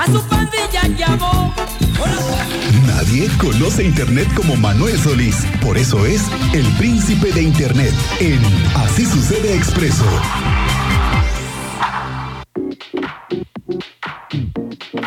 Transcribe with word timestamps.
a 0.00 0.06
su 0.06 0.22
pandilla 0.28 0.86
llamó. 0.96 1.54
Nadie 2.86 3.28
conoce 3.38 3.84
Internet 3.84 4.28
como 4.34 4.56
Manuel 4.56 4.98
Solís. 4.98 5.36
Por 5.60 5.76
eso 5.76 6.06
es 6.06 6.22
el 6.54 6.66
príncipe 6.78 7.30
de 7.32 7.42
Internet 7.42 7.92
en 8.18 8.40
Así 8.76 9.04
sucede 9.04 9.54
expreso. 9.54 10.04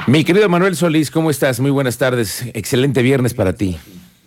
Mi 0.06 0.24
querido 0.24 0.48
Manuel 0.48 0.76
Solís, 0.76 1.10
¿cómo 1.10 1.32
estás? 1.32 1.60
Muy 1.60 1.72
buenas 1.72 1.98
tardes. 1.98 2.46
Excelente 2.54 3.02
viernes 3.02 3.34
para 3.34 3.54
ti. 3.54 3.78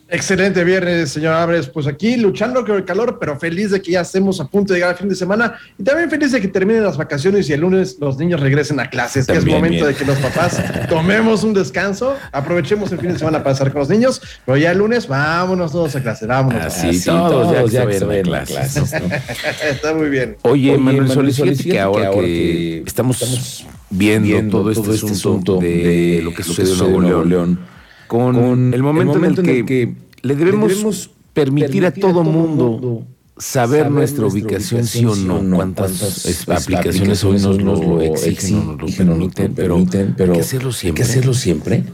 Excelente 0.08 0.62
viernes, 0.62 1.10
señor 1.10 1.34
Álvarez. 1.34 1.66
Pues 1.68 1.88
aquí 1.88 2.16
luchando 2.16 2.64
con 2.64 2.76
el 2.76 2.84
calor, 2.84 3.18
pero 3.18 3.36
feliz 3.40 3.72
de 3.72 3.82
que 3.82 3.92
ya 3.92 4.02
estemos 4.02 4.40
a 4.40 4.46
punto 4.46 4.72
de 4.72 4.78
llegar 4.78 4.92
al 4.92 4.96
fin 4.96 5.08
de 5.08 5.16
semana 5.16 5.54
y 5.76 5.82
también 5.82 6.08
feliz 6.08 6.30
de 6.30 6.40
que 6.40 6.46
terminen 6.46 6.84
las 6.84 6.96
vacaciones 6.96 7.48
y 7.50 7.52
el 7.52 7.60
lunes 7.60 7.96
los 8.00 8.16
niños 8.16 8.38
regresen 8.38 8.78
a 8.78 8.88
clases, 8.88 9.26
que 9.26 9.32
es 9.32 9.44
momento 9.44 9.84
de 9.84 9.94
que 9.94 10.04
los 10.04 10.16
papás 10.18 10.62
tomemos 10.88 11.42
un 11.42 11.54
descanso, 11.54 12.14
aprovechemos 12.30 12.92
el 12.92 13.00
fin 13.00 13.14
de 13.14 13.18
semana 13.18 13.38
para 13.38 13.54
estar 13.54 13.72
con 13.72 13.80
los 13.80 13.88
niños, 13.88 14.22
pero 14.44 14.56
ya 14.56 14.70
el 14.70 14.78
lunes 14.78 15.08
vámonos 15.08 15.72
todos 15.72 15.96
a 15.96 16.02
clase, 16.02 16.26
vámonos. 16.26 16.62
Así, 16.62 17.04
todos, 17.04 17.72
ya, 17.72 17.84
que 17.84 17.98
se 17.98 18.22
clases. 18.22 18.92
Está 19.68 19.92
muy 19.92 20.08
bien. 20.08 20.36
Oye, 20.42 20.78
Manuel, 20.78 21.32
Solís, 21.32 21.64
que 21.64 21.80
ahora 21.80 22.12
que, 22.12 22.84
estamos, 22.86 23.66
viendo, 23.90 24.58
todo 24.58 24.70
este, 24.70 24.94
este 24.94 25.10
asunto 25.10 25.58
de, 25.58 26.20
lo 26.22 26.32
que 26.32 26.44
sucede 26.44 26.70
en 26.70 26.92
Nuevo 27.00 27.24
León 27.24 27.76
con, 28.06 28.72
el, 28.72 28.82
momento 28.82 29.18
en 29.18 29.48
el 29.48 29.64
que, 29.64 29.94
le 30.26 30.34
debemos, 30.34 31.10
permitir, 31.32 31.86
a 31.86 31.92
todo 31.92 32.24
mundo 32.24 33.06
saber, 33.38 33.90
nuestra 33.90 34.26
ubicación, 34.26 34.86
sí 34.86 35.04
o 35.04 35.14
no, 35.14 35.56
cuántas, 35.56 36.48
aplicaciones, 36.48 37.22
hoy 37.24 37.38
nos, 37.38 37.58
lo 37.58 38.00
exigen, 38.00 38.78
nos 38.78 38.90
lo 38.90 38.96
permiten, 38.96 39.54
pero, 39.54 39.84
pero 40.16 40.32
hay 40.32 40.38
que 40.38 40.44
hacerlo 40.44 40.72
siempre. 40.72 41.02
¿Hay 41.02 41.06
que 41.06 41.10
hacerlo 41.10 41.34
siempre? 41.34 41.84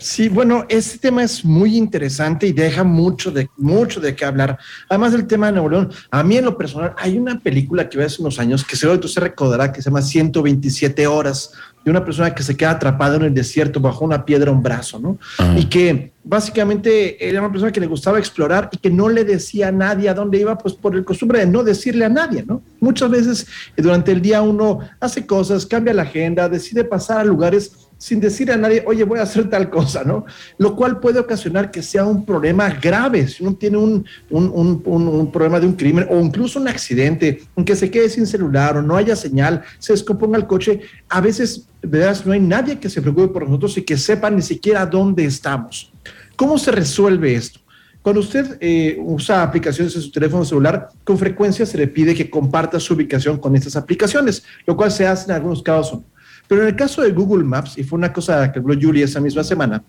Sí, 0.00 0.30
bueno, 0.30 0.64
este 0.70 0.96
tema 0.96 1.22
es 1.22 1.44
muy 1.44 1.76
interesante 1.76 2.46
y 2.46 2.52
deja 2.52 2.84
mucho 2.84 3.30
de, 3.30 3.50
mucho 3.58 4.00
de 4.00 4.16
qué 4.16 4.24
hablar. 4.24 4.58
Además 4.88 5.12
del 5.12 5.26
tema 5.26 5.46
de 5.46 5.52
Nuevo 5.52 5.68
León, 5.68 5.90
a 6.10 6.22
mí 6.22 6.38
en 6.38 6.46
lo 6.46 6.56
personal, 6.56 6.94
hay 6.96 7.18
una 7.18 7.38
película 7.38 7.86
que 7.86 7.98
vi 7.98 8.04
hace 8.04 8.22
unos 8.22 8.38
años 8.38 8.64
que 8.64 8.76
seguro 8.76 8.98
tú 8.98 9.08
se 9.08 9.20
recordará 9.20 9.70
que 9.70 9.82
se 9.82 9.90
llama 9.90 10.00
127 10.00 11.06
horas 11.06 11.52
de 11.84 11.90
una 11.90 12.02
persona 12.02 12.34
que 12.34 12.42
se 12.42 12.56
queda 12.56 12.72
atrapada 12.72 13.16
en 13.16 13.24
el 13.24 13.34
desierto 13.34 13.78
bajo 13.78 14.04
una 14.04 14.24
piedra, 14.24 14.50
un 14.50 14.62
brazo, 14.62 14.98
¿no? 14.98 15.18
Y 15.58 15.66
que 15.66 16.12
básicamente 16.22 17.26
era 17.26 17.40
una 17.40 17.50
persona 17.50 17.72
que 17.72 17.80
le 17.80 17.86
gustaba 17.86 18.18
explorar 18.18 18.68
y 18.72 18.78
que 18.78 18.90
no 18.90 19.08
le 19.08 19.24
decía 19.24 19.68
a 19.68 19.72
nadie 19.72 20.08
a 20.08 20.14
dónde 20.14 20.38
iba, 20.38 20.56
pues 20.58 20.74
por 20.74 20.94
el 20.94 21.04
costumbre 21.04 21.40
de 21.40 21.46
no 21.46 21.62
decirle 21.62 22.04
a 22.04 22.08
nadie, 22.08 22.44
¿no? 22.46 22.62
Muchas 22.80 23.10
veces 23.10 23.46
durante 23.76 24.12
el 24.12 24.20
día 24.20 24.42
uno 24.42 24.80
hace 25.00 25.26
cosas, 25.26 25.66
cambia 25.66 25.94
la 25.94 26.02
agenda, 26.02 26.48
decide 26.48 26.84
pasar 26.84 27.18
a 27.18 27.24
lugares 27.24 27.88
sin 28.00 28.18
decir 28.18 28.50
a 28.50 28.56
nadie, 28.56 28.82
oye, 28.86 29.04
voy 29.04 29.18
a 29.18 29.24
hacer 29.24 29.50
tal 29.50 29.68
cosa, 29.68 30.04
¿no? 30.04 30.24
Lo 30.56 30.74
cual 30.74 31.00
puede 31.00 31.20
ocasionar 31.20 31.70
que 31.70 31.82
sea 31.82 32.06
un 32.06 32.24
problema 32.24 32.70
grave, 32.70 33.28
si 33.28 33.42
uno 33.42 33.54
tiene 33.54 33.76
un, 33.76 34.06
un, 34.30 35.30
problema 35.30 35.60
de 35.60 35.66
un 35.66 35.74
crimen 35.74 36.06
o 36.08 36.18
incluso 36.18 36.58
un 36.58 36.68
accidente, 36.68 37.42
aunque 37.54 37.76
se 37.76 37.90
quede 37.90 38.08
sin 38.08 38.26
celular 38.26 38.78
o 38.78 38.82
no 38.82 38.96
haya 38.96 39.14
señal, 39.14 39.62
se 39.78 39.92
descomponga 39.92 40.38
el 40.38 40.46
coche, 40.46 40.80
a 41.10 41.20
veces, 41.20 41.66
verás, 41.82 42.24
no 42.24 42.32
hay 42.32 42.40
nadie 42.40 42.78
que 42.78 42.88
se 42.88 43.02
preocupe 43.02 43.28
por 43.28 43.44
nosotros 43.44 43.76
y 43.76 43.82
que 43.82 43.98
sepa 43.98 44.30
ni 44.30 44.40
siquiera 44.40 44.86
dónde 44.86 45.26
estamos. 45.26 45.89
¿Cómo 46.40 46.56
se 46.56 46.70
resuelve 46.70 47.34
esto? 47.34 47.60
Cuando 48.00 48.22
usted 48.22 48.56
eh, 48.62 48.96
usa 48.98 49.42
aplicaciones 49.42 49.94
en 49.94 50.00
su 50.00 50.10
teléfono 50.10 50.42
celular, 50.42 50.88
con 51.04 51.18
frecuencia 51.18 51.66
se 51.66 51.76
le 51.76 51.86
pide 51.86 52.14
que 52.14 52.30
comparta 52.30 52.80
su 52.80 52.94
ubicación 52.94 53.36
con 53.36 53.54
estas 53.56 53.76
aplicaciones, 53.76 54.42
lo 54.64 54.74
cual 54.74 54.90
se 54.90 55.06
hace 55.06 55.26
en 55.26 55.32
algunos 55.32 55.62
casos. 55.62 56.00
Pero 56.48 56.62
en 56.62 56.68
el 56.68 56.76
caso 56.76 57.02
de 57.02 57.12
Google 57.12 57.44
Maps, 57.44 57.76
y 57.76 57.84
fue 57.84 57.98
una 57.98 58.10
cosa 58.10 58.50
que 58.50 58.58
habló 58.58 58.74
Julie 58.80 59.04
esa 59.04 59.20
misma 59.20 59.44
semana, 59.44 59.84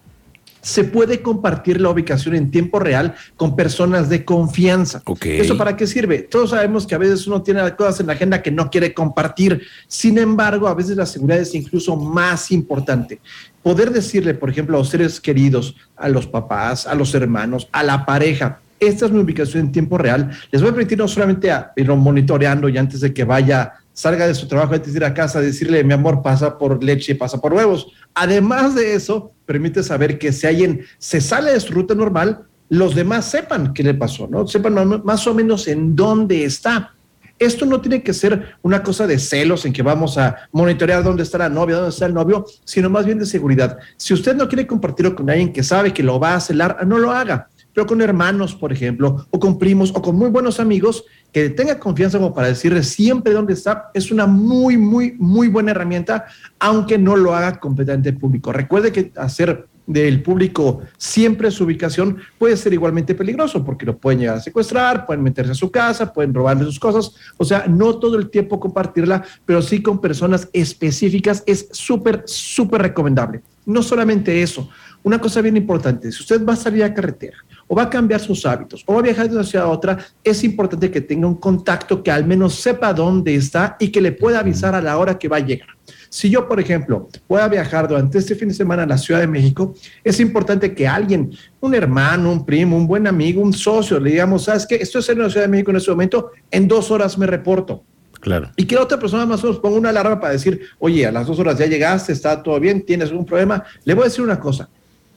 se 0.61 0.83
puede 0.83 1.21
compartir 1.21 1.81
la 1.81 1.89
ubicación 1.89 2.35
en 2.35 2.51
tiempo 2.51 2.79
real 2.79 3.15
con 3.35 3.55
personas 3.55 4.09
de 4.09 4.23
confianza. 4.23 5.01
¿Eso 5.21 5.57
para 5.57 5.75
qué 5.75 5.87
sirve? 5.87 6.19
Todos 6.19 6.51
sabemos 6.51 6.85
que 6.85 6.95
a 6.95 6.99
veces 6.99 7.27
uno 7.27 7.41
tiene 7.41 7.75
cosas 7.75 7.99
en 7.99 8.07
la 8.07 8.13
agenda 8.13 8.41
que 8.41 8.51
no 8.51 8.69
quiere 8.69 8.93
compartir. 8.93 9.63
Sin 9.87 10.17
embargo, 10.17 10.67
a 10.67 10.73
veces 10.73 10.97
la 10.97 11.05
seguridad 11.05 11.39
es 11.39 11.55
incluso 11.55 11.95
más 11.95 12.51
importante. 12.51 13.19
Poder 13.63 13.91
decirle, 13.91 14.33
por 14.33 14.49
ejemplo, 14.49 14.77
a 14.77 14.79
los 14.79 14.89
seres 14.89 15.19
queridos, 15.19 15.75
a 15.95 16.09
los 16.09 16.27
papás, 16.27 16.87
a 16.87 16.95
los 16.95 17.13
hermanos, 17.13 17.67
a 17.71 17.83
la 17.83 18.05
pareja, 18.05 18.59
esta 18.81 19.05
es 19.05 19.11
mi 19.11 19.19
ubicación 19.19 19.65
en 19.65 19.71
tiempo 19.71 19.97
real, 19.99 20.31
les 20.51 20.59
voy 20.59 20.71
a 20.71 20.73
permitir 20.73 20.97
no 20.97 21.07
solamente 21.07 21.51
a 21.51 21.71
irlo 21.75 21.95
monitoreando 21.95 22.67
y 22.67 22.79
antes 22.79 22.99
de 23.01 23.13
que 23.13 23.23
vaya 23.23 23.73
salga 23.93 24.27
de 24.27 24.35
su 24.35 24.47
trabajo 24.47 24.73
antes 24.73 24.93
de 24.93 24.99
ir 24.99 25.05
a 25.05 25.13
casa, 25.13 25.41
decirle, 25.41 25.83
mi 25.83 25.93
amor, 25.93 26.21
pasa 26.21 26.57
por 26.57 26.83
leche, 26.83 27.15
pasa 27.15 27.39
por 27.39 27.53
huevos. 27.53 27.87
Además 28.13 28.75
de 28.75 28.95
eso, 28.95 29.31
permite 29.45 29.83
saber 29.83 30.17
que 30.17 30.31
si 30.31 30.47
alguien 30.47 30.85
se 30.97 31.21
sale 31.21 31.51
de 31.51 31.59
su 31.59 31.73
ruta 31.73 31.95
normal, 31.95 32.45
los 32.69 32.95
demás 32.95 33.25
sepan 33.25 33.73
qué 33.73 33.83
le 33.83 33.93
pasó, 33.93 34.27
¿no? 34.27 34.47
Sepan 34.47 35.01
más 35.03 35.27
o 35.27 35.33
menos 35.33 35.67
en 35.67 35.95
dónde 35.95 36.45
está. 36.45 36.93
Esto 37.37 37.65
no 37.65 37.81
tiene 37.81 38.03
que 38.03 38.13
ser 38.13 38.55
una 38.61 38.83
cosa 38.83 39.07
de 39.07 39.17
celos 39.17 39.65
en 39.65 39.73
que 39.73 39.81
vamos 39.81 40.17
a 40.17 40.35
monitorear 40.51 41.03
dónde 41.03 41.23
está 41.23 41.39
la 41.39 41.49
novia, 41.49 41.77
dónde 41.77 41.89
está 41.89 42.05
el 42.05 42.13
novio, 42.13 42.45
sino 42.63 42.89
más 42.89 43.05
bien 43.05 43.17
de 43.17 43.25
seguridad. 43.25 43.77
Si 43.97 44.13
usted 44.13 44.35
no 44.35 44.47
quiere 44.47 44.67
compartirlo 44.67 45.15
con 45.15 45.29
alguien 45.29 45.51
que 45.51 45.63
sabe 45.63 45.91
que 45.91 46.03
lo 46.03 46.19
va 46.19 46.35
a 46.35 46.39
celar, 46.39 46.85
no 46.85 46.97
lo 46.97 47.11
haga 47.11 47.49
pero 47.73 47.87
con 47.87 48.01
hermanos, 48.01 48.55
por 48.55 48.71
ejemplo, 48.71 49.27
o 49.29 49.39
con 49.39 49.57
primos, 49.57 49.91
o 49.95 50.01
con 50.01 50.15
muy 50.15 50.29
buenos 50.29 50.59
amigos, 50.59 51.05
que 51.31 51.49
tenga 51.49 51.79
confianza 51.79 52.17
como 52.17 52.33
para 52.33 52.47
decirle 52.47 52.83
siempre 52.83 53.33
dónde 53.33 53.53
está, 53.53 53.89
es 53.93 54.11
una 54.11 54.27
muy, 54.27 54.77
muy, 54.77 55.15
muy 55.17 55.47
buena 55.47 55.71
herramienta, 55.71 56.25
aunque 56.59 56.97
no 56.97 57.15
lo 57.15 57.33
haga 57.35 57.59
completamente 57.59 58.13
público. 58.13 58.51
Recuerde 58.51 58.91
que 58.91 59.11
hacer 59.15 59.67
del 59.87 60.21
público 60.21 60.81
siempre 60.97 61.51
su 61.51 61.63
ubicación 61.63 62.17
puede 62.37 62.55
ser 62.55 62.73
igualmente 62.73 63.15
peligroso 63.15 63.63
porque 63.63 63.85
lo 63.85 63.97
pueden 63.97 64.19
llegar 64.19 64.37
a 64.37 64.41
secuestrar, 64.41 65.05
pueden 65.05 65.23
meterse 65.23 65.51
a 65.51 65.55
su 65.55 65.71
casa, 65.71 66.13
pueden 66.13 66.33
robarle 66.33 66.63
sus 66.65 66.79
cosas. 66.79 67.13
O 67.37 67.45
sea, 67.45 67.65
no 67.67 67.97
todo 67.97 68.17
el 68.17 68.29
tiempo 68.29 68.59
compartirla, 68.59 69.23
pero 69.45 69.61
sí 69.61 69.81
con 69.81 69.99
personas 69.99 70.49
específicas 70.53 71.43
es 71.45 71.67
súper, 71.71 72.23
súper 72.25 72.81
recomendable. 72.81 73.41
No 73.65 73.83
solamente 73.83 74.41
eso, 74.41 74.69
una 75.03 75.19
cosa 75.19 75.41
bien 75.41 75.57
importante, 75.57 76.11
si 76.11 76.21
usted 76.21 76.45
va 76.45 76.53
a 76.53 76.57
salir 76.57 76.83
a 76.83 76.93
carretera 76.93 77.37
o 77.71 77.75
va 77.75 77.83
a 77.83 77.89
cambiar 77.89 78.19
sus 78.19 78.45
hábitos 78.45 78.83
o 78.85 78.93
va 78.93 78.99
a 78.99 79.03
viajar 79.03 79.29
de 79.29 79.35
una 79.35 79.45
ciudad 79.45 79.65
a 79.67 79.69
otra, 79.69 79.97
es 80.25 80.43
importante 80.43 80.91
que 80.91 80.99
tenga 80.99 81.25
un 81.25 81.35
contacto 81.35 82.03
que 82.03 82.11
al 82.11 82.25
menos 82.25 82.55
sepa 82.55 82.93
dónde 82.93 83.33
está 83.33 83.77
y 83.79 83.87
que 83.87 84.01
le 84.01 84.11
pueda 84.11 84.39
avisar 84.39 84.75
a 84.75 84.81
la 84.81 84.97
hora 84.97 85.17
que 85.17 85.29
va 85.29 85.37
a 85.37 85.39
llegar. 85.39 85.69
Si 86.09 86.29
yo, 86.29 86.49
por 86.49 86.59
ejemplo, 86.59 87.07
voy 87.29 87.39
a 87.39 87.47
viajar 87.47 87.87
durante 87.87 88.17
este 88.17 88.35
fin 88.35 88.49
de 88.49 88.53
semana 88.53 88.83
a 88.83 88.85
la 88.85 88.97
Ciudad 88.97 89.21
de 89.21 89.27
México, 89.27 89.73
es 90.03 90.19
importante 90.19 90.75
que 90.75 90.85
alguien, 90.85 91.31
un 91.61 91.73
hermano, 91.73 92.33
un 92.33 92.45
primo, 92.45 92.75
un 92.75 92.87
buen 92.87 93.07
amigo, 93.07 93.41
un 93.41 93.53
socio, 93.53 94.01
le 94.01 94.11
digamos, 94.11 94.43
¿sabes 94.43 94.67
qué? 94.67 94.75
Estoy 94.75 95.01
en 95.07 95.19
la 95.19 95.29
Ciudad 95.29 95.45
de 95.45 95.51
México 95.51 95.71
en 95.71 95.77
este 95.77 95.91
momento, 95.91 96.31
en 96.51 96.67
dos 96.67 96.91
horas 96.91 97.17
me 97.17 97.25
reporto. 97.25 97.85
Claro. 98.19 98.51
Y 98.57 98.65
que 98.65 98.75
la 98.75 98.81
otra 98.81 98.99
persona 98.99 99.25
más 99.25 99.41
o 99.45 99.47
menos 99.47 99.61
ponga 99.61 99.77
una 99.77 99.89
alarma 99.91 100.19
para 100.19 100.33
decir, 100.33 100.59
oye, 100.77 101.07
a 101.07 101.11
las 101.13 101.25
dos 101.25 101.39
horas 101.39 101.57
ya 101.57 101.67
llegaste, 101.67 102.11
está 102.11 102.43
todo 102.43 102.59
bien, 102.59 102.85
tienes 102.85 103.11
algún 103.11 103.25
problema. 103.25 103.63
Le 103.85 103.93
voy 103.93 104.01
a 104.01 104.07
decir 104.07 104.25
una 104.25 104.41
cosa, 104.41 104.69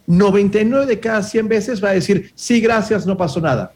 99 0.06 0.87
de 0.87 1.00
cada 1.00 1.22
100 1.22 1.48
veces 1.48 1.82
va 1.82 1.91
a 1.91 1.94
decir, 1.94 2.32
sí, 2.34 2.60
gracias, 2.60 3.06
no 3.06 3.16
pasó 3.16 3.41
nada. 3.41 3.72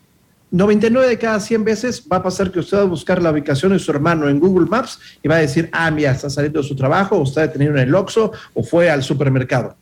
99 0.50 1.08
de 1.08 1.18
cada 1.18 1.40
100 1.40 1.64
veces 1.64 2.06
va 2.10 2.18
a 2.18 2.22
pasar 2.22 2.50
que 2.50 2.60
usted 2.60 2.78
va 2.78 2.82
a 2.82 2.86
buscar 2.86 3.22
la 3.22 3.30
ubicación 3.30 3.72
de 3.72 3.78
su 3.78 3.90
hermano 3.90 4.28
en 4.28 4.40
Google 4.40 4.66
Maps 4.68 4.98
y 5.22 5.28
va 5.28 5.36
a 5.36 5.40
decir, 5.40 5.68
ah, 5.72 5.90
mira, 5.90 6.12
está 6.12 6.30
saliendo 6.30 6.62
de 6.62 6.68
su 6.68 6.74
trabajo, 6.74 7.16
o 7.16 7.24
está 7.24 7.42
detenido 7.42 7.72
en 7.72 7.80
el 7.80 7.94
Oxxo, 7.94 8.32
o 8.54 8.62
fue 8.62 8.90
al 8.90 9.02
supermercado. 9.02 9.76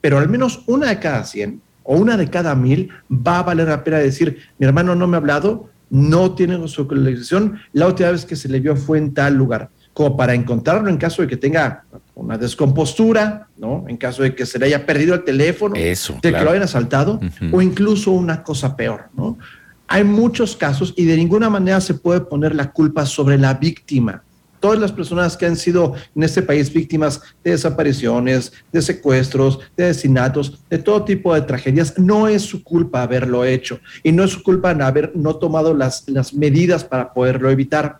Pero 0.00 0.18
al 0.18 0.28
menos 0.28 0.62
una 0.66 0.88
de 0.88 0.98
cada 0.98 1.24
100 1.24 1.60
o 1.82 1.96
una 1.96 2.16
de 2.16 2.28
cada 2.28 2.54
mil 2.54 2.90
va 3.10 3.40
a 3.40 3.42
valer 3.42 3.68
la 3.68 3.84
pena 3.84 3.98
decir, 3.98 4.38
mi 4.58 4.66
hermano 4.66 4.94
no 4.94 5.06
me 5.06 5.16
ha 5.16 5.20
hablado, 5.20 5.68
no 5.90 6.34
tiene 6.34 6.66
su 6.68 6.82
localización, 6.82 7.60
la 7.72 7.86
última 7.86 8.10
vez 8.10 8.24
que 8.24 8.36
se 8.36 8.48
le 8.48 8.60
vio 8.60 8.76
fue 8.76 8.98
en 8.98 9.14
tal 9.14 9.34
lugar 9.34 9.70
como 9.98 10.16
para 10.16 10.32
encontrarlo 10.32 10.88
en 10.88 10.96
caso 10.96 11.22
de 11.22 11.28
que 11.28 11.36
tenga 11.36 11.82
una 12.18 12.36
descompostura, 12.36 13.48
¿no? 13.56 13.84
En 13.88 13.96
caso 13.96 14.22
de 14.24 14.34
que 14.34 14.44
se 14.44 14.58
le 14.58 14.66
haya 14.66 14.84
perdido 14.84 15.14
el 15.14 15.22
teléfono, 15.22 15.76
de 15.76 16.32
que 16.32 16.40
lo 16.44 16.50
hayan 16.50 16.64
asaltado, 16.64 17.20
o 17.52 17.62
incluso 17.62 18.10
una 18.10 18.42
cosa 18.42 18.76
peor, 18.76 19.08
¿no? 19.16 19.38
Hay 19.86 20.04
muchos 20.04 20.56
casos 20.56 20.92
y 20.96 21.06
de 21.06 21.16
ninguna 21.16 21.48
manera 21.48 21.80
se 21.80 21.94
puede 21.94 22.20
poner 22.20 22.54
la 22.54 22.72
culpa 22.72 23.06
sobre 23.06 23.38
la 23.38 23.54
víctima. 23.54 24.22
Todas 24.60 24.80
las 24.80 24.90
personas 24.90 25.36
que 25.36 25.46
han 25.46 25.56
sido 25.56 25.94
en 26.16 26.24
este 26.24 26.42
país 26.42 26.72
víctimas 26.72 27.22
de 27.44 27.52
desapariciones, 27.52 28.52
de 28.72 28.82
secuestros, 28.82 29.60
de 29.76 29.84
asesinatos, 29.84 30.58
de 30.68 30.78
todo 30.78 31.04
tipo 31.04 31.32
de 31.32 31.42
tragedias, 31.42 31.96
no 31.96 32.26
es 32.26 32.42
su 32.42 32.64
culpa 32.64 33.02
haberlo 33.02 33.44
hecho 33.44 33.78
y 34.02 34.10
no 34.10 34.24
es 34.24 34.32
su 34.32 34.42
culpa 34.42 34.70
haber 34.70 35.12
no 35.14 35.36
tomado 35.36 35.72
las, 35.72 36.08
las 36.08 36.34
medidas 36.34 36.82
para 36.82 37.12
poderlo 37.12 37.48
evitar. 37.48 37.98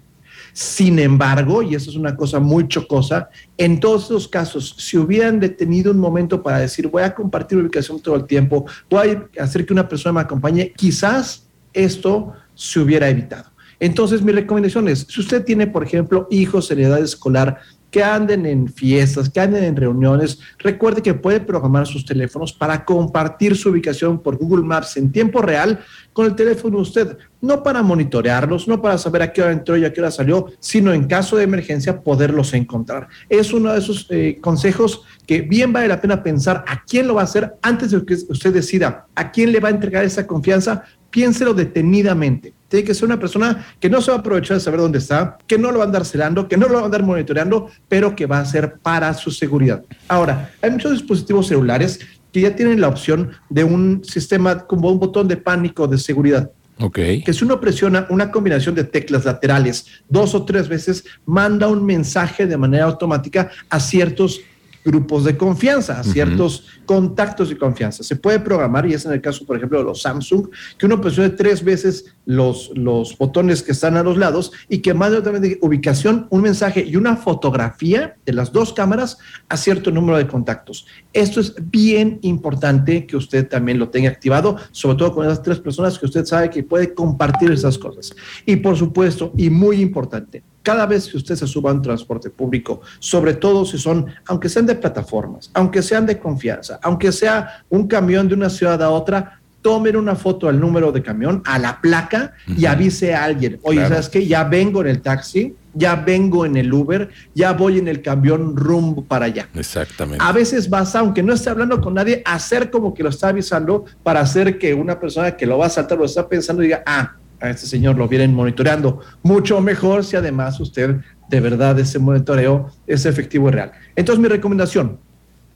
Sin 0.58 0.98
embargo, 0.98 1.62
y 1.62 1.76
eso 1.76 1.88
es 1.88 1.94
una 1.94 2.16
cosa 2.16 2.40
muy 2.40 2.66
chocosa, 2.66 3.30
en 3.56 3.78
todos 3.78 4.06
esos 4.06 4.26
casos, 4.26 4.74
si 4.76 4.98
hubieran 4.98 5.38
detenido 5.38 5.92
un 5.92 6.00
momento 6.00 6.42
para 6.42 6.58
decir, 6.58 6.88
voy 6.88 7.04
a 7.04 7.14
compartir 7.14 7.58
ubicación 7.58 8.00
todo 8.00 8.16
el 8.16 8.24
tiempo, 8.24 8.66
voy 8.90 9.20
a 9.38 9.44
hacer 9.44 9.64
que 9.64 9.72
una 9.72 9.88
persona 9.88 10.14
me 10.14 10.20
acompañe, 10.22 10.72
quizás 10.76 11.46
esto 11.72 12.32
se 12.56 12.80
hubiera 12.80 13.08
evitado. 13.08 13.52
Entonces, 13.78 14.20
mi 14.20 14.32
recomendación 14.32 14.88
es, 14.88 15.06
si 15.08 15.20
usted 15.20 15.44
tiene, 15.44 15.68
por 15.68 15.84
ejemplo, 15.84 16.26
hijos 16.28 16.68
en 16.72 16.80
edad 16.80 16.98
escolar 16.98 17.60
que 17.90 18.02
anden 18.02 18.46
en 18.46 18.68
fiestas, 18.68 19.30
que 19.30 19.40
anden 19.40 19.64
en 19.64 19.76
reuniones, 19.76 20.38
recuerde 20.58 21.02
que 21.02 21.14
puede 21.14 21.40
programar 21.40 21.86
sus 21.86 22.04
teléfonos 22.04 22.52
para 22.52 22.84
compartir 22.84 23.56
su 23.56 23.70
ubicación 23.70 24.22
por 24.22 24.36
Google 24.36 24.64
Maps 24.64 24.96
en 24.96 25.10
tiempo 25.10 25.40
real 25.40 25.80
con 26.12 26.26
el 26.26 26.34
teléfono 26.34 26.76
de 26.76 26.82
usted, 26.82 27.18
no 27.40 27.62
para 27.62 27.82
monitorearlos, 27.82 28.66
no 28.66 28.82
para 28.82 28.98
saber 28.98 29.22
a 29.22 29.32
qué 29.32 29.40
hora 29.40 29.52
entró 29.52 29.76
y 29.76 29.84
a 29.84 29.92
qué 29.92 30.00
hora 30.00 30.10
salió, 30.10 30.46
sino 30.58 30.92
en 30.92 31.06
caso 31.06 31.36
de 31.36 31.44
emergencia 31.44 32.02
poderlos 32.02 32.54
encontrar. 32.54 33.08
Es 33.28 33.52
uno 33.52 33.72
de 33.72 33.78
esos 33.78 34.06
eh, 34.10 34.38
consejos 34.40 35.04
que 35.26 35.42
bien 35.42 35.72
vale 35.72 35.88
la 35.88 36.00
pena 36.00 36.22
pensar 36.22 36.64
a 36.66 36.82
quién 36.84 37.06
lo 37.06 37.14
va 37.14 37.20
a 37.20 37.24
hacer 37.24 37.54
antes 37.62 37.92
de 37.92 38.04
que 38.04 38.14
usted 38.14 38.52
decida 38.52 39.06
a 39.14 39.30
quién 39.30 39.52
le 39.52 39.60
va 39.60 39.68
a 39.68 39.72
entregar 39.72 40.04
esa 40.04 40.26
confianza, 40.26 40.84
piénselo 41.10 41.54
detenidamente. 41.54 42.52
Tiene 42.68 42.84
que 42.84 42.94
ser 42.94 43.06
una 43.06 43.18
persona 43.18 43.66
que 43.80 43.88
no 43.88 44.00
se 44.02 44.10
va 44.10 44.18
a 44.18 44.20
aprovechar 44.20 44.58
de 44.58 44.62
saber 44.62 44.80
dónde 44.80 44.98
está, 44.98 45.38
que 45.46 45.58
no 45.58 45.70
lo 45.72 45.78
va 45.78 45.84
a 45.84 45.86
andar 45.86 46.04
celando, 46.04 46.48
que 46.48 46.56
no 46.56 46.68
lo 46.68 46.74
va 46.74 46.80
a 46.82 46.84
andar 46.84 47.02
monitoreando, 47.02 47.70
pero 47.88 48.14
que 48.14 48.26
va 48.26 48.40
a 48.40 48.44
ser 48.44 48.74
para 48.82 49.14
su 49.14 49.30
seguridad. 49.30 49.82
Ahora, 50.06 50.52
hay 50.60 50.70
muchos 50.70 50.92
dispositivos 50.92 51.46
celulares 51.46 52.00
que 52.32 52.42
ya 52.42 52.54
tienen 52.54 52.80
la 52.80 52.88
opción 52.88 53.30
de 53.48 53.64
un 53.64 54.04
sistema 54.04 54.66
como 54.66 54.90
un 54.90 54.98
botón 54.98 55.28
de 55.28 55.38
pánico 55.38 55.86
de 55.88 55.96
seguridad. 55.96 56.50
Ok. 56.80 56.98
Que 57.24 57.32
si 57.32 57.44
uno 57.44 57.60
presiona 57.60 58.06
una 58.10 58.30
combinación 58.30 58.74
de 58.74 58.84
teclas 58.84 59.24
laterales 59.24 59.86
dos 60.08 60.34
o 60.34 60.44
tres 60.44 60.68
veces, 60.68 61.04
manda 61.26 61.68
un 61.68 61.84
mensaje 61.84 62.46
de 62.46 62.56
manera 62.56 62.84
automática 62.84 63.50
a 63.68 63.80
ciertos 63.80 64.42
grupos 64.84 65.24
de 65.24 65.36
confianza, 65.36 66.00
a 66.00 66.04
ciertos 66.04 66.66
contactos 66.86 67.48
de 67.48 67.58
confianza. 67.58 68.02
Se 68.02 68.16
puede 68.16 68.40
programar, 68.40 68.86
y 68.86 68.94
es 68.94 69.04
en 69.04 69.12
el 69.12 69.20
caso, 69.20 69.44
por 69.44 69.56
ejemplo, 69.56 69.78
de 69.78 69.84
los 69.84 70.02
Samsung, 70.02 70.48
que 70.78 70.86
uno 70.86 71.00
presione 71.00 71.30
tres 71.30 71.62
veces 71.62 72.14
los, 72.24 72.70
los 72.74 73.16
botones 73.16 73.62
que 73.62 73.72
están 73.72 73.96
a 73.96 74.02
los 74.02 74.16
lados 74.16 74.52
y 74.68 74.78
que 74.78 74.94
mande 74.94 75.18
otra 75.18 75.38
de 75.38 75.58
ubicación, 75.62 76.26
un 76.30 76.42
mensaje 76.42 76.84
y 76.84 76.96
una 76.96 77.16
fotografía 77.16 78.16
de 78.24 78.32
las 78.32 78.52
dos 78.52 78.72
cámaras 78.72 79.18
a 79.48 79.56
cierto 79.56 79.90
número 79.90 80.18
de 80.18 80.26
contactos. 80.26 80.86
Esto 81.12 81.40
es 81.40 81.54
bien 81.70 82.18
importante 82.22 83.06
que 83.06 83.16
usted 83.16 83.48
también 83.48 83.78
lo 83.78 83.88
tenga 83.88 84.10
activado, 84.10 84.56
sobre 84.72 84.98
todo 84.98 85.14
con 85.14 85.26
esas 85.26 85.42
tres 85.42 85.58
personas 85.58 85.98
que 85.98 86.06
usted 86.06 86.24
sabe 86.24 86.50
que 86.50 86.62
puede 86.62 86.94
compartir 86.94 87.50
esas 87.50 87.78
cosas. 87.78 88.14
Y 88.46 88.56
por 88.56 88.76
supuesto, 88.76 89.32
y 89.36 89.50
muy 89.50 89.80
importante, 89.80 90.42
cada 90.68 90.84
vez 90.84 91.08
que 91.08 91.16
usted 91.16 91.34
se 91.34 91.46
suba 91.46 91.70
a 91.70 91.72
un 91.72 91.80
transporte 91.80 92.28
público, 92.28 92.82
sobre 92.98 93.32
todo 93.32 93.64
si 93.64 93.78
son, 93.78 94.04
aunque 94.26 94.50
sean 94.50 94.66
de 94.66 94.74
plataformas, 94.74 95.50
aunque 95.54 95.80
sean 95.80 96.04
de 96.04 96.18
confianza, 96.18 96.78
aunque 96.82 97.10
sea 97.10 97.64
un 97.70 97.88
camión 97.88 98.28
de 98.28 98.34
una 98.34 98.50
ciudad 98.50 98.82
a 98.82 98.90
otra, 98.90 99.40
tomen 99.62 99.96
una 99.96 100.14
foto 100.14 100.46
al 100.46 100.60
número 100.60 100.92
de 100.92 101.02
camión, 101.02 101.42
a 101.46 101.58
la 101.58 101.80
placa 101.80 102.34
y 102.46 102.66
avise 102.66 103.14
a 103.14 103.24
alguien, 103.24 103.58
oye, 103.62 103.80
¿sabes 103.88 104.10
qué? 104.10 104.26
Ya 104.26 104.44
vengo 104.44 104.82
en 104.82 104.88
el 104.88 105.00
taxi, 105.00 105.56
ya 105.72 105.96
vengo 105.96 106.44
en 106.44 106.58
el 106.58 106.70
Uber, 106.70 107.08
ya 107.34 107.54
voy 107.54 107.78
en 107.78 107.88
el 107.88 108.02
camión 108.02 108.54
rumbo 108.54 109.02
para 109.02 109.24
allá. 109.24 109.48
Exactamente. 109.54 110.22
A 110.22 110.32
veces 110.32 110.68
vas, 110.68 110.94
aunque 110.96 111.22
no 111.22 111.32
esté 111.32 111.48
hablando 111.48 111.80
con 111.80 111.94
nadie, 111.94 112.20
a 112.26 112.34
hacer 112.34 112.70
como 112.70 112.92
que 112.92 113.02
lo 113.02 113.08
está 113.08 113.28
avisando 113.28 113.86
para 114.02 114.20
hacer 114.20 114.58
que 114.58 114.74
una 114.74 115.00
persona 115.00 115.34
que 115.34 115.46
lo 115.46 115.56
va 115.56 115.64
a 115.64 115.70
saltar 115.70 115.96
lo 115.96 116.04
está 116.04 116.28
pensando 116.28 116.62
y 116.62 116.66
diga, 116.66 116.82
ah, 116.84 117.14
a 117.40 117.50
este 117.50 117.66
señor 117.66 117.96
lo 117.96 118.08
vienen 118.08 118.34
monitoreando. 118.34 119.00
Mucho 119.22 119.60
mejor 119.60 120.04
si 120.04 120.16
además 120.16 120.58
usted 120.60 120.96
de 121.28 121.40
verdad 121.40 121.78
ese 121.78 121.98
monitoreo 121.98 122.70
es 122.86 123.06
efectivo 123.06 123.48
y 123.48 123.52
real. 123.52 123.72
Entonces 123.96 124.20
mi 124.20 124.28
recomendación, 124.28 124.98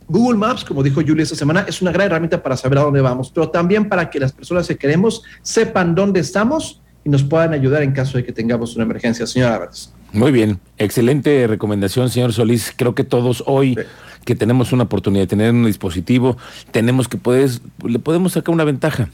Google 0.09 0.39
Maps, 0.39 0.65
como 0.65 0.83
dijo 0.83 1.01
Julia 1.01 1.23
esta 1.23 1.37
semana, 1.37 1.65
es 1.67 1.81
una 1.81 1.93
gran 1.93 2.07
herramienta 2.07 2.43
para 2.43 2.57
saber 2.57 2.79
a 2.79 2.83
dónde 2.83 3.01
vamos, 3.01 3.31
pero 3.35 3.49
también 3.49 3.89
para 3.89 4.11
que 4.11 4.21
las 4.21 4.33
personas 4.33 4.69
que 4.69 4.77
queremos 4.77 5.23
sepan 5.43 5.95
dónde 5.95 6.21
estamos 6.21 6.81
y 7.05 7.09
nos 7.09 7.23
puedan 7.23 7.53
ayudar 7.53 7.83
en 7.83 7.93
caso 7.93 8.19
de 8.19 8.25
que 8.25 8.33
tengamos 8.33 8.75
una 8.77 8.85
emergencia. 8.85 9.27
Señora 9.27 9.55
Álvarez. 9.55 9.93
Muy 10.13 10.31
bien, 10.31 10.61
excelente 10.77 11.47
recomendación, 11.47 12.11
señor 12.11 12.33
Solís. 12.33 12.73
Creo 12.77 12.95
que 12.95 13.05
todos 13.05 13.43
hoy 13.47 13.77
que 14.25 14.37
tenemos 14.37 14.73
una 14.73 14.85
oportunidad 14.85 15.25
de 15.25 15.29
tener 15.29 15.51
un 15.53 15.65
dispositivo, 15.65 16.37
tenemos 16.71 17.09
que 17.09 17.17
poder, 17.17 17.51
le 17.85 17.99
podemos 17.99 18.33
sacar 18.33 18.55
una 18.55 18.65
ventaja 18.65 19.09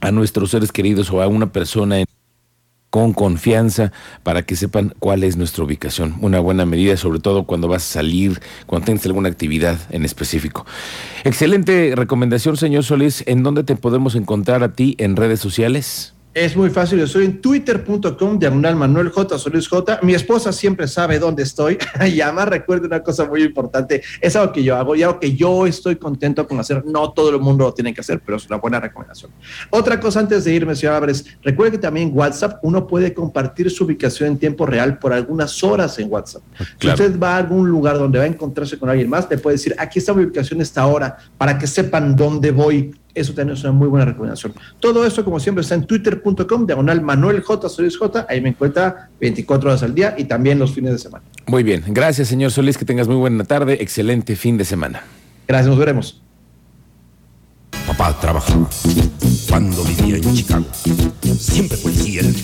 a 0.00 0.10
nuestros 0.12 0.50
seres 0.50 0.72
queridos 0.72 1.10
o 1.10 1.22
a 1.22 1.28
una 1.28 1.52
persona 1.52 2.04
con 2.90 3.12
confianza 3.12 3.92
para 4.22 4.42
que 4.42 4.56
sepan 4.56 4.94
cuál 4.98 5.22
es 5.22 5.36
nuestra 5.36 5.64
ubicación. 5.64 6.16
Una 6.20 6.40
buena 6.40 6.64
medida, 6.64 6.96
sobre 6.96 7.20
todo 7.20 7.44
cuando 7.44 7.68
vas 7.68 7.82
a 7.82 7.92
salir, 7.92 8.40
cuando 8.66 8.86
tengas 8.86 9.04
alguna 9.06 9.28
actividad 9.28 9.78
en 9.90 10.04
específico. 10.04 10.64
Excelente 11.24 11.92
recomendación, 11.94 12.56
señor 12.56 12.84
Solís. 12.84 13.22
¿En 13.26 13.42
dónde 13.42 13.64
te 13.64 13.76
podemos 13.76 14.14
encontrar 14.14 14.62
a 14.62 14.72
ti 14.72 14.94
en 14.98 15.16
redes 15.16 15.40
sociales? 15.40 16.15
Es 16.36 16.54
muy 16.54 16.68
fácil, 16.68 17.00
estoy 17.00 17.24
en 17.24 17.40
twitter.com, 17.40 18.38
diagonal 18.38 18.76
Manuel 18.76 19.08
J. 19.08 19.38
Solís 19.38 19.66
J. 19.68 20.00
Mi 20.02 20.12
esposa 20.12 20.52
siempre 20.52 20.86
sabe 20.86 21.18
dónde 21.18 21.42
estoy. 21.42 21.78
y 22.06 22.20
además 22.20 22.48
recuerde 22.48 22.86
una 22.86 23.02
cosa 23.02 23.24
muy 23.24 23.42
importante, 23.42 24.02
es 24.20 24.36
algo 24.36 24.52
que 24.52 24.62
yo 24.62 24.76
hago 24.76 24.94
y 24.94 25.02
algo 25.02 25.18
que 25.18 25.34
yo 25.34 25.66
estoy 25.66 25.96
contento 25.96 26.46
con 26.46 26.60
hacer. 26.60 26.84
No 26.84 27.10
todo 27.12 27.30
el 27.30 27.40
mundo 27.40 27.64
lo 27.64 27.72
tiene 27.72 27.94
que 27.94 28.02
hacer, 28.02 28.20
pero 28.22 28.36
es 28.36 28.46
una 28.48 28.58
buena 28.58 28.78
recomendación. 28.78 29.30
Otra 29.70 29.98
cosa 29.98 30.20
antes 30.20 30.44
de 30.44 30.52
irme, 30.52 30.76
señor 30.76 30.96
Álvarez, 30.96 31.24
recuerde 31.40 31.72
que 31.72 31.78
también 31.78 32.10
en 32.10 32.14
WhatsApp 32.14 32.58
uno 32.60 32.86
puede 32.86 33.14
compartir 33.14 33.70
su 33.70 33.84
ubicación 33.84 34.28
en 34.28 34.38
tiempo 34.38 34.66
real 34.66 34.98
por 34.98 35.14
algunas 35.14 35.64
horas 35.64 35.98
en 35.98 36.12
WhatsApp. 36.12 36.42
Si 36.78 36.86
usted 36.86 37.18
va 37.18 37.36
a 37.36 37.38
algún 37.38 37.66
lugar 37.66 37.96
donde 37.96 38.18
va 38.18 38.24
a 38.24 38.28
encontrarse 38.28 38.78
con 38.78 38.90
alguien 38.90 39.08
más, 39.08 39.26
le 39.30 39.38
puede 39.38 39.54
decir, 39.54 39.74
aquí 39.78 40.00
está 40.00 40.12
mi 40.12 40.22
ubicación 40.22 40.60
esta 40.60 40.86
hora, 40.86 41.16
para 41.38 41.56
que 41.56 41.66
sepan 41.66 42.14
dónde 42.14 42.50
voy 42.50 42.94
eso 43.16 43.32
también 43.32 43.56
es 43.56 43.64
una 43.64 43.72
muy 43.72 43.88
buena 43.88 44.04
recomendación. 44.04 44.52
Todo 44.78 45.04
esto, 45.06 45.24
como 45.24 45.40
siempre, 45.40 45.62
está 45.62 45.74
en 45.74 45.86
twitter.com, 45.86 46.66
diagonal 46.66 47.00
Manuel 47.00 47.40
J. 47.40 47.68
Solís 47.68 47.96
J. 47.96 48.26
Ahí 48.28 48.40
me 48.40 48.50
encuentra 48.50 49.08
24 49.20 49.70
horas 49.70 49.82
al 49.82 49.94
día 49.94 50.14
y 50.18 50.24
también 50.24 50.58
los 50.58 50.72
fines 50.72 50.92
de 50.92 50.98
semana. 50.98 51.24
Muy 51.46 51.62
bien. 51.62 51.82
Gracias, 51.88 52.28
señor 52.28 52.50
Solís. 52.50 52.76
Que 52.76 52.84
tengas 52.84 53.08
muy 53.08 53.16
buena 53.16 53.44
tarde. 53.44 53.78
Excelente 53.80 54.36
fin 54.36 54.58
de 54.58 54.64
semana. 54.64 55.02
Gracias, 55.48 55.68
nos 55.68 55.78
veremos. 55.78 56.22
Papá 57.86 58.18
trabajaba 58.20 58.68
cuando 59.48 59.82
vivía 59.84 60.16
en 60.16 60.34
Chicago. 60.34 60.66
Siempre 61.38 61.78
policía 61.78 62.20
el 62.20 62.34